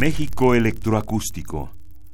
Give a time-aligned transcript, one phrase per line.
[0.00, 1.72] México Electroacústico.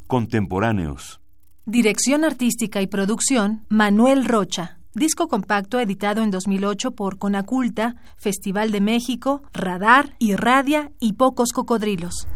[0.09, 1.21] Contemporáneos.
[1.67, 4.81] Dirección artística y producción, Manuel Rocha.
[4.93, 12.27] Disco compacto editado en 2008 por Conaculta, Festival de México, Radar, Irradia y Pocos Cocodrilos.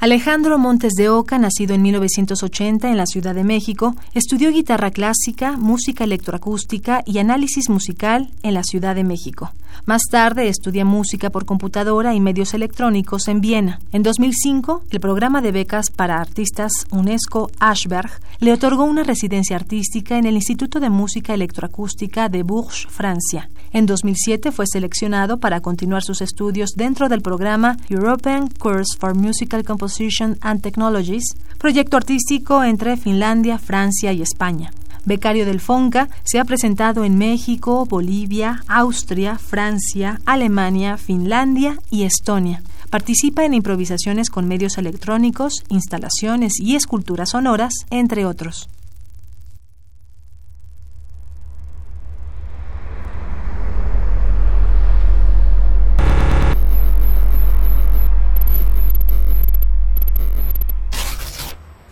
[0.00, 5.58] Alejandro Montes de Oca, nacido en 1980 en la Ciudad de México, estudió guitarra clásica,
[5.58, 9.52] música electroacústica y análisis musical en la Ciudad de México.
[9.86, 13.80] Más tarde estudia música por computadora y medios electrónicos en Viena.
[13.92, 18.10] En 2005, el programa de becas para artistas UNESCO Ashberg
[18.40, 23.50] le otorgó una residencia artística en el Instituto de Música Electroacústica de Bourges, Francia.
[23.72, 29.64] En 2007 fue seleccionado para continuar sus estudios dentro del programa European Course for Musical
[29.64, 31.24] Composition and Technologies,
[31.58, 34.72] proyecto artístico entre Finlandia, Francia y España.
[35.04, 42.62] Becario del FONCA, se ha presentado en México, Bolivia, Austria, Francia, Alemania, Finlandia y Estonia.
[42.90, 48.68] Participa en improvisaciones con medios electrónicos, instalaciones y esculturas sonoras, entre otros.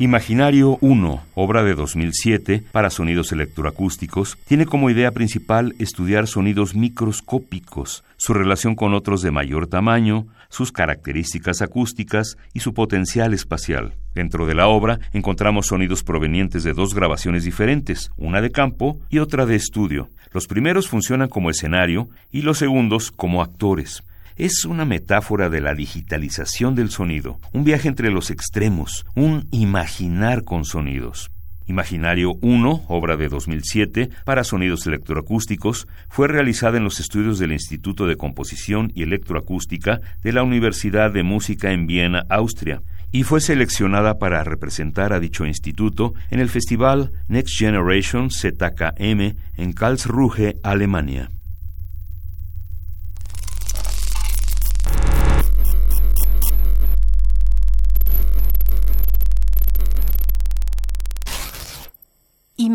[0.01, 8.05] Imaginario 1, obra de 2007 para sonidos electroacústicos, tiene como idea principal estudiar sonidos microscópicos,
[8.17, 13.95] su relación con otros de mayor tamaño, sus características acústicas y su potencial espacial.
[14.15, 19.19] Dentro de la obra encontramos sonidos provenientes de dos grabaciones diferentes, una de campo y
[19.19, 20.11] otra de estudio.
[20.33, 24.05] Los primeros funcionan como escenario y los segundos como actores
[24.39, 30.45] es una metáfora de la digitalización del sonido, un viaje entre los extremos, un imaginar
[30.45, 31.31] con sonidos.
[31.67, 38.07] Imaginario 1, obra de 2007 para sonidos electroacústicos, fue realizada en los estudios del Instituto
[38.07, 44.19] de Composición y Electroacústica de la Universidad de Música en Viena, Austria, y fue seleccionada
[44.19, 51.29] para representar a dicho instituto en el festival Next Generation ZKM en Karlsruhe, Alemania.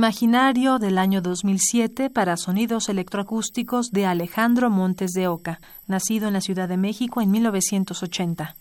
[0.03, 6.41] Imaginario del año 2007 para sonidos electroacústicos de Alejandro Montes de Oca, nacido en la
[6.41, 8.53] Ciudad de México en 1980.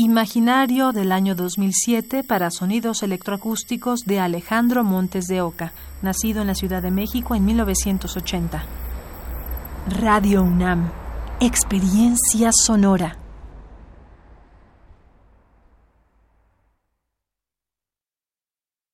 [0.00, 5.72] Imaginario del año 2007 para sonidos electroacústicos de Alejandro Montes de Oca,
[6.02, 8.62] nacido en la Ciudad de México en 1980.
[10.00, 10.92] Radio UNAM,
[11.40, 13.17] experiencia sonora.